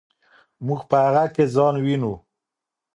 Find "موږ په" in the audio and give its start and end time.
0.65-0.95